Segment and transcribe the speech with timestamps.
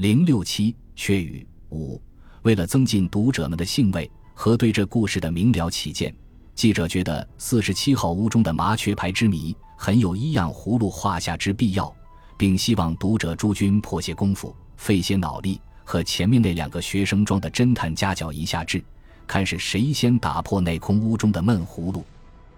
[0.00, 2.00] 零六七缺语五。
[2.40, 6.10] 为了增进读者们的兴味和对这故事的明了起见，
[6.54, 11.94] 记者觉得四十七号屋中的麻雀牌之谜很有一样葫芦画下之必要，
[12.38, 18.82] 并希望读者诸君破些功夫，费些脑力，和前面那两个学生装的侦探夹角一下制，
[19.26, 22.02] 看是谁先打破那空屋中的闷葫芦。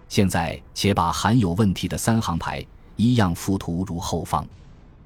[0.07, 2.65] 现在且把含有问题的三行牌
[2.95, 4.47] 一样附图如后方。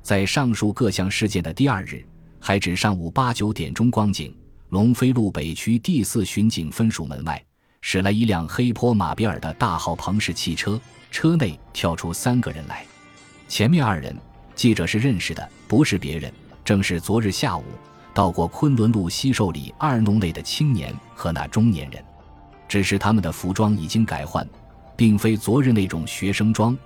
[0.04, 2.06] 在上述各项事件的第二日，
[2.48, 4.34] 还指上午八九点钟光景。
[4.70, 7.44] 龙飞路北区第四巡警分署门外
[7.82, 10.80] 驶来一辆黑坡马比尔的大号鹏式汽车，
[11.12, 12.86] 车内跳出三个人来。
[13.50, 14.16] 前面二人
[14.56, 16.32] 记者是认识的，不是别人，
[16.64, 17.66] 正是昨日下午
[18.14, 22.02] 到过昆仑路西寿里二弄内的青年和那中年人。
[22.66, 24.48] 只是他们的服装已经改换，
[24.96, 26.78] 并非昨日那种学生装，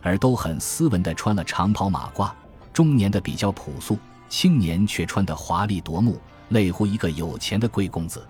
[0.00, 2.30] 而都很斯文地穿了长袍马褂。
[2.72, 3.98] 中年的比较朴素，
[4.30, 6.18] 青年却穿得华丽夺目。
[6.50, 8.26] 类乎一个有钱的贵公子，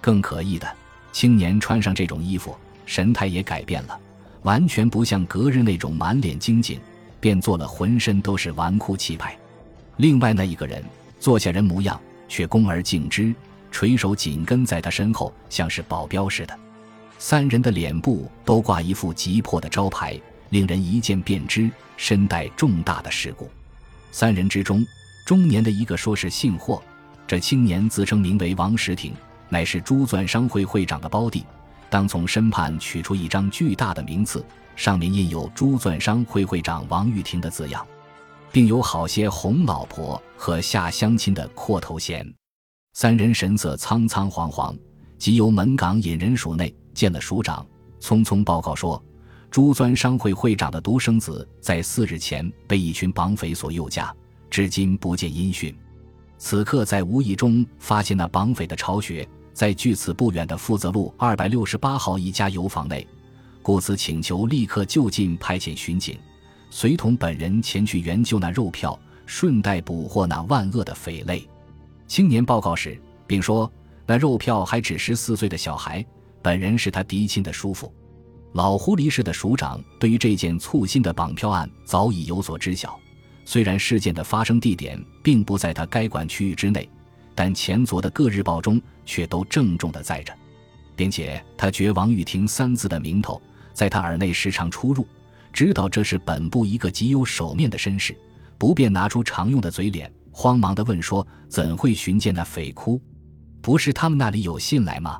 [0.00, 0.68] 更可疑的，
[1.12, 3.96] 青年穿上这种衣服，神态也改变了，
[4.42, 6.80] 完全不像隔日那种满脸精警，
[7.20, 9.38] 变做了浑身都是纨绔气派。
[9.98, 10.82] 另外那一个人
[11.20, 13.32] 坐下人模样，却恭而敬之，
[13.70, 16.58] 垂手紧跟在他身后，像是保镖似的。
[17.18, 23.48] 三人的脸部都挂一副急迫的招牌，令人一见便知身带重大的事故。
[24.10, 24.84] 三人之中，
[25.32, 26.82] 中年的一个说是姓霍。
[27.26, 29.14] 这青年自称名为王石亭，
[29.48, 31.42] 乃是珠钻商会会长的胞弟。
[31.88, 34.44] 当从身畔取出一张巨大的名次，
[34.76, 37.82] 上面印有珠钻商会会长王玉婷的字样，
[38.52, 42.30] 并有好些红老婆和下乡亲的阔头衔。
[42.92, 44.78] 三人神色苍苍惶惶，
[45.16, 47.66] 即由门岗引人署内见了署长，
[48.02, 49.02] 匆匆报告说，
[49.50, 54.14] 珠钻商会会长的独生子在四日前被一群绑匪所诱架，
[54.52, 55.74] 至今不见音讯。
[56.36, 63.06] 此刻在无意中发现那绑匪的巢穴在距此不远的富泽路二百六十八号一家油坊内，
[63.62, 66.18] 故此请求立刻就近派遣巡警，
[66.68, 71.48] 随同本人前去援救那肉票，顺带捕获那万恶的匪类。
[72.06, 73.72] 青年报告时，并说
[74.04, 76.04] 那肉票还只十四岁的小孩，
[76.42, 77.90] 本人是他嫡亲的叔父。
[78.52, 82.98] 老狐狸市的署长对于这件簇新的绑票案早已有所知晓。
[83.44, 86.88] 虽然事件的发生地点并不在他该管区域之内，
[87.34, 90.32] 但前昨的各日报中却都郑重地载着，
[90.94, 93.40] 并且他觉王玉婷三字的名头
[93.72, 95.06] 在他耳内时常出入，
[95.52, 98.16] 知道这是本部一个极有手面的绅士，
[98.58, 103.00] 不便拿出常用的嘴脸，慌忙地问说：“怎会寻见那匪窟？
[103.60, 105.18] 不是他们那里有信来吗？”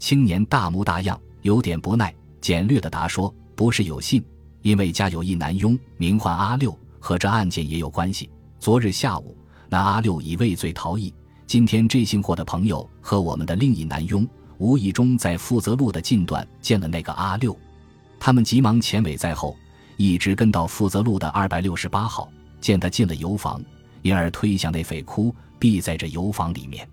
[0.00, 4.24] 青年大模大样，有点不耐，简略地答说：“不是有信，
[4.62, 8.30] 因为家有一男佣，名唤阿六。”和这案件也有关系。
[8.60, 9.36] 昨日下午，
[9.68, 11.12] 那阿六已畏罪逃逸。
[11.46, 14.24] 今天这姓霍的朋友和我们的另一男佣，
[14.58, 17.58] 无意中在富泽路的近段见了那个阿六，
[18.20, 19.56] 他们急忙前尾在后，
[19.96, 23.60] 一直跟到富泽路的二百六十八号，见他进了油房，
[24.02, 26.86] 因而推向那匪窟，避在这油房里面。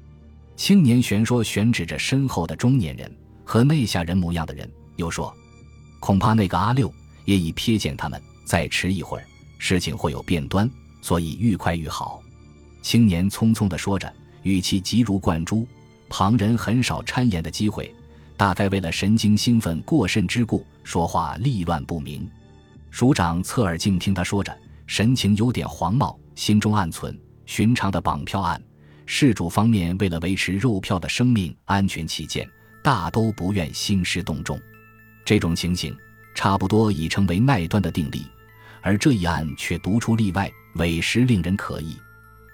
[0.56, 5.32] 青年悬说悬指着身后的中年人和那下人模样的人，又说，
[6.00, 6.92] 恐怕那个阿六
[7.26, 9.26] 也已瞥见他们，再迟一会儿。
[9.58, 10.70] 事情会有变端，
[11.02, 12.22] 所以愈快愈好。
[12.82, 14.12] 青年匆匆地说着，
[14.44, 15.68] 语气急如灌珠，
[16.10, 17.94] 旁人很少参言的机会，
[18.38, 22.30] 大概为了神经兴奋过甚之故，说话力乱不明。
[22.92, 28.62] 署长侧耳静听他说着，神情有点黄冒，心中暗存：寻常的绑票案，
[29.06, 32.48] 事主方面为了维持肉票的生命安全起见，
[32.82, 34.58] 大都不愿兴师动众。
[35.26, 35.94] 这种情形，
[36.34, 38.26] 差不多已成为耐端的定例。
[38.88, 41.98] 而这一案却独出例外，委实令人可疑。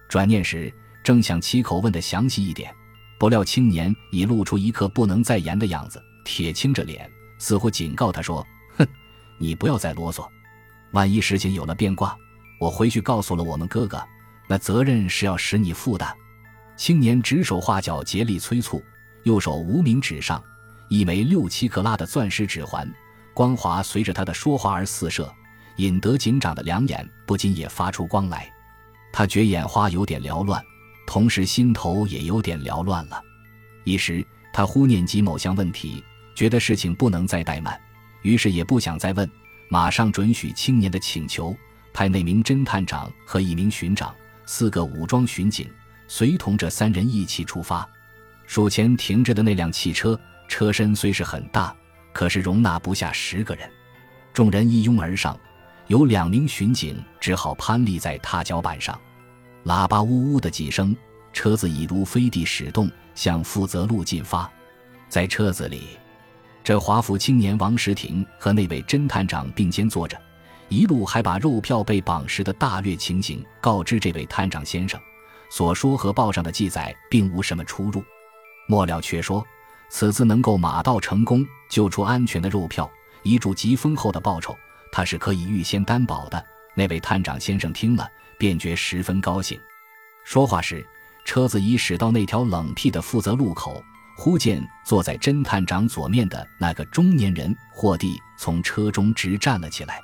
[0.10, 0.74] 转念时，
[1.04, 2.74] 正想起口问的详细一点，
[3.20, 7.08] 不料青年已露出一刻不能再言的样子，铁青着脸，
[7.38, 8.44] 似乎警告他说
[8.80, 8.88] ：“哼，
[9.38, 10.28] 你不要再啰嗦。
[10.94, 12.18] 万一事情有了变卦，
[12.60, 14.04] 我回去告诉了我们哥哥，
[14.48, 16.18] 那责任是要使你负的。”
[16.76, 18.84] 青年指手画脚，竭力催促，
[19.22, 20.44] 右手无名指上
[20.90, 22.92] 一枚六七克拉的钻石指环，
[23.36, 25.32] 光华随着他的说话而四射。
[25.78, 28.52] 引得警长的两眼不禁也发出光来，
[29.12, 30.64] 他觉眼花有点缭乱，
[31.08, 33.22] 同时心头也有点缭乱了。
[33.84, 36.04] 一时他忽念及某项问题，
[36.36, 37.80] 觉得事情不能再怠慢，
[38.22, 39.30] 于是也不想再问，
[39.68, 41.56] 马上准许青年的请求，
[41.92, 44.14] 派那名侦探长和一名巡长、
[44.46, 45.68] 四个武装巡警
[46.08, 47.88] 随同这三人一起出发。
[48.46, 51.76] 署前停着的那辆汽车，车身虽是很大，
[52.12, 53.68] 可是容纳不下十个人，
[54.34, 55.40] 众人一拥而上。
[55.88, 59.00] 有两名巡警只好攀立在踏脚板上，
[59.66, 60.96] 喇叭呜呜的几声，
[61.34, 64.50] 车子已如飞地驶动，向富泽路进发。
[65.10, 65.90] 在车子里，
[66.64, 70.20] 这华服青年王石亭和那位侦探长并肩坐着，
[70.70, 75.00] 一路还把肉票被绑时的大略情形告知这位探长先生。
[75.52, 78.04] 所说和报上的记载并无什么出入。
[78.68, 79.46] 末了却说，
[79.90, 82.90] 此次能够马到成功，救出安全的肉票，
[83.22, 84.58] 遗嘱极丰厚的报酬，
[84.94, 86.46] 他是可以预先担保的。
[86.76, 88.08] 那位探长先生听了，
[88.38, 89.60] 便觉十分高兴。
[90.24, 90.86] 说话时，
[91.26, 93.84] 车子已驶到那条冷僻的负责路口。
[94.16, 100.00] 忽见坐在侦探长左面的那个中年人霍蒂从车中直站了起来。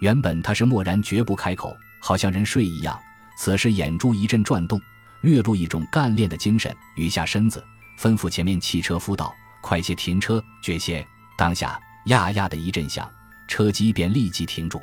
[0.00, 2.96] 原本他是默然绝不开口，好像人睡一样。
[3.36, 4.80] 此时眼珠一阵转动，
[5.22, 7.62] 略露一种干练的精神，余下身子，
[7.98, 11.04] 吩咐前面汽车夫道：“快些停车，绝些！”
[11.36, 13.10] 当下呀呀的一阵响，
[13.50, 14.80] 车机便立即停住。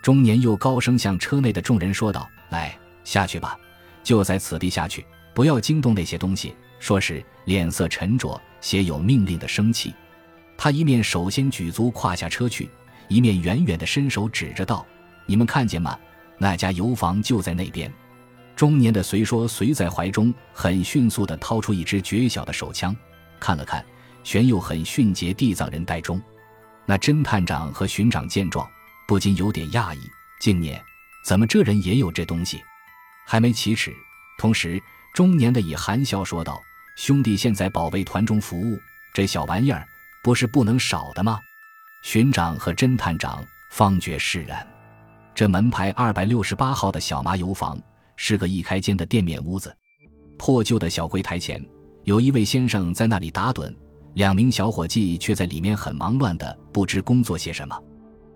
[0.00, 3.58] 中年又高声向车内的众人说道：“来，下去吧，
[4.04, 5.04] 就在此地下去，
[5.34, 9.92] 不要惊动那些东西。”说时脸色沉着，写有命令的生气。
[10.56, 12.70] 他一面首先举足跨下车去，
[13.08, 14.86] 一面远远的伸手指着道
[15.26, 15.98] ：“你们看见吗？
[16.38, 17.92] 那家油房就在那边。”
[18.54, 22.94] 中年的随说随在怀中，很迅速地掏出一支绝小的手枪，
[23.40, 23.84] 看了看，
[24.22, 26.22] 旋又很迅捷地藏人袋中。
[26.86, 28.68] 那侦探长和巡长见状，
[29.06, 30.00] 不禁有点讶异
[30.40, 30.82] ：“静念，
[31.24, 32.62] 怎么这人也有这东西？”
[33.26, 33.94] 还没启齿，
[34.38, 34.80] 同时。
[35.14, 36.62] 中年的以含笑说道
[36.94, 38.78] ：“兄弟，现在保卫团中服务，
[39.14, 39.88] 这小玩意儿
[40.22, 41.40] 不是不能少的吗？”
[42.04, 44.68] 巡长和侦探长方觉释然。
[45.34, 47.80] 这门牌二百六十八号的小麻油房
[48.16, 49.74] 是个一开间的店面屋子，
[50.36, 51.64] 破旧的小柜台前
[52.04, 53.74] 有一位先生在那里打盹，
[54.16, 57.78] 两名小伙计却在里面很忙乱的不知工作些什么。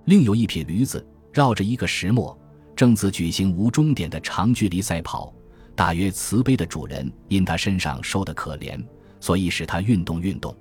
[0.04, 2.38] 另有一匹驴子绕着一个石磨，
[2.76, 5.32] 正自举行无终点的长距离赛跑。
[5.74, 8.78] 大约慈悲的主人因他身上瘦得可怜，
[9.20, 10.54] 所以使他运动运动。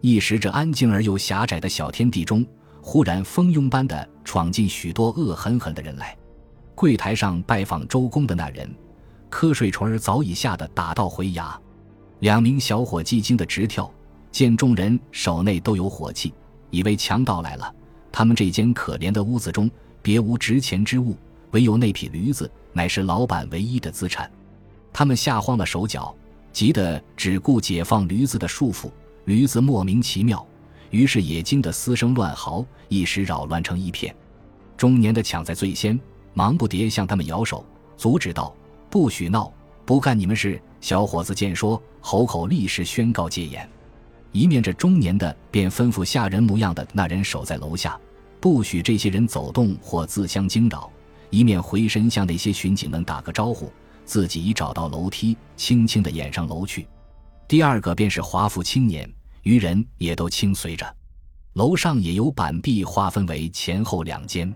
[0.00, 2.46] 一时，这安静而又狭窄的小天地中，
[2.80, 6.16] 忽然蜂拥般的闯进许多恶狠狠的人来。
[6.76, 8.72] 柜台上拜访周公的那人，
[9.28, 11.60] 瞌睡虫儿早已吓得打道回牙。
[12.20, 13.92] 两名小伙计惊得直跳，
[14.32, 16.32] 见众人手内都有火器，
[16.70, 17.72] 以为强盗来了。
[18.10, 19.70] 他们这间可怜的屋子中
[20.00, 21.14] 别无值钱之物，
[21.50, 24.28] 唯有那匹驴子，乃是老板唯一的资产。
[24.92, 26.14] 他们吓慌了手脚，
[26.52, 28.90] 急得只顾解放驴子的束缚。
[29.26, 30.44] 驴子莫名其妙，
[30.90, 34.14] 于是也惊得嘶声乱嚎，一时扰乱成一片。
[34.76, 35.98] 中年的抢在最先，
[36.34, 37.64] 忙不迭向他们摇手，
[37.96, 38.54] 阻止道
[38.90, 39.52] ：“不许闹，
[39.84, 43.68] 不干你们事。”小伙子见说，吼口立时宣告戒严。
[44.32, 47.98] 一面这中年的便吩咐下人模样的那人守在楼下，
[48.40, 50.90] 不许这些人走动或自相惊扰；
[51.30, 53.72] 一面回身向那些巡警们打个招呼。
[54.04, 56.88] 自己已找到楼梯，轻轻地掩上楼去。
[57.46, 59.08] 第二个便是华服青年，
[59.42, 60.96] 余人也都轻随着。
[61.52, 64.52] 楼上也有板壁划分为前后两间，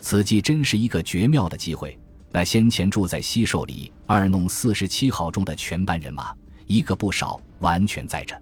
[0.00, 1.98] 此计真是一个绝妙的机会。
[2.30, 6.34] 那先前住在西寿里二弄四十七号中的全班人马，
[6.66, 8.40] 一个不少，完全在着。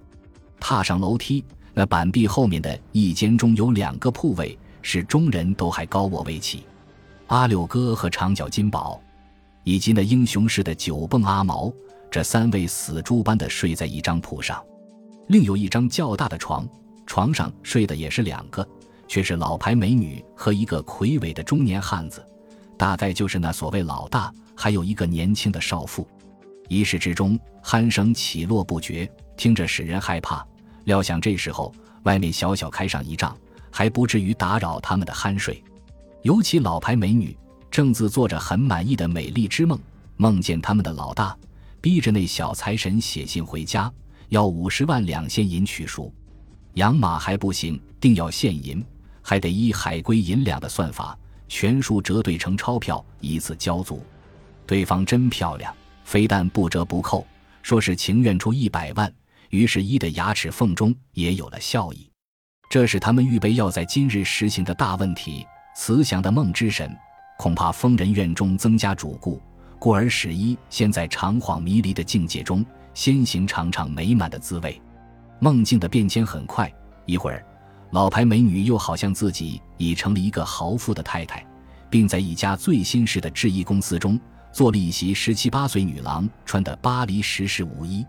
[0.69, 6.67] 踏上楼梯，那板壁后面的一间中有两个铺位，是中人都还高卧未起。
[7.29, 9.01] 阿六哥和长脚金宝。
[9.63, 11.73] 以及那英雄式的九蹦阿毛，
[12.11, 14.61] 这三位死猪般的睡在一张铺上，
[15.29, 16.69] 另有一张较大的床，
[17.07, 18.69] 床上睡的也是两个，
[19.07, 22.27] 却是老牌美女和一个魁伟的中年汉子，
[22.77, 26.05] 大概就是那所谓老大，还有一个年轻的少妇。
[26.69, 30.45] 一室之中鼾声起落不绝，听着使人害怕。
[30.87, 31.73] 料想这时候
[32.05, 33.37] 外面小小开上一仗，
[33.71, 35.63] 还不至于打扰他们的酣睡，
[36.23, 37.37] 尤其老牌美女。
[37.69, 39.79] 正自做着很满意的美丽之梦，
[40.17, 41.37] 梦见他们的老大
[41.81, 43.93] 逼着那小财神写信回家，
[44.29, 46.11] 要五十万两现银取赎。
[46.75, 48.83] 养马还不行，定要现银，
[49.21, 54.03] 还得依海归银两的算法，全数折兑成钞票，一次交足。
[54.67, 55.75] 对方真漂亮，
[56.05, 57.27] 非但不折不扣，
[57.63, 59.13] 说是情愿出一百万。
[59.51, 62.11] 于是一的牙齿缝中也有了笑意。
[62.71, 65.47] 这是他们预备要在今日实行的大问题。
[65.75, 66.91] 慈祥的梦之神。
[67.39, 69.39] 恐怕疯人院中增加主顾，
[69.79, 74.81] 故而使一先在长恍迷离的境界中先行尝尝美满的滋味。
[75.39, 76.73] 梦境的变迁很快，
[77.05, 77.45] 一会儿，
[77.91, 81.47] 老牌美女又好像自己已成了一个豪富的太太，
[81.91, 84.19] 并在一家最新式的制衣公司中
[84.51, 88.03] 做了一袭十七八岁女郎穿的巴黎时式舞衣，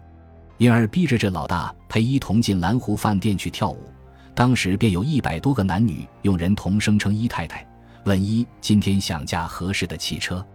[0.58, 3.92] 因而逼着这老大陪一同进蓝湖饭店去跳舞。
[4.34, 7.66] 当时便有一百多个男女用人同声称一太太。
[8.06, 10.46] 问一今天想驾合适的汽车，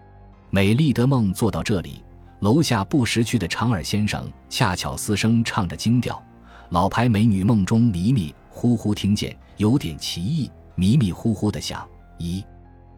[0.50, 2.02] 美丽的梦做到这里，
[2.40, 6.22] 楼下不识趣的长耳先生恰巧嘶声唱着京调，
[6.70, 11.86] 老牌美女梦中迷迷糊糊听见，有点奇异，迷迷糊糊的想：
[12.18, 12.42] 咦，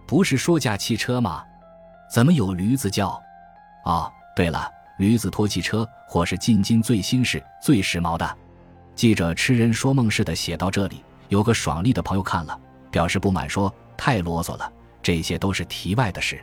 [0.07, 1.43] 不是说驾汽车吗？
[2.13, 3.21] 怎么有驴子叫？
[3.87, 8.39] 哦，对了，驴子拖汽车，或是进京最新式、最时髦的。
[8.95, 12.59] 记者痴人说梦似的写到这里，有个爽利的朋友看了，
[12.91, 14.73] 表示不满，说太啰嗦了，
[15.03, 16.41] 这些都是题外的事。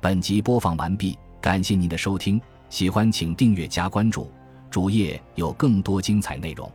[0.00, 4.30] 本集播放完毕，感谢您的收听，喜欢请订阅加关注，
[4.70, 6.70] 主页有更多精彩内容。